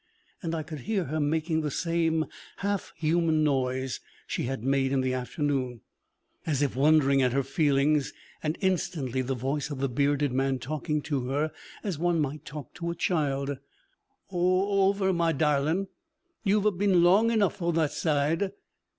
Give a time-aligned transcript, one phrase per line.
[0.41, 2.25] And I could hear her making the same
[2.57, 5.81] half human noise she had made in the afternoon,
[6.43, 8.11] as if wondering at her feelings;
[8.41, 11.51] and instantly the voice of the bearded man talking to her
[11.83, 13.59] as one might talk to a child:
[14.33, 15.87] 'Oover, my darlin';
[16.43, 18.53] yu've a been long enough o' that side.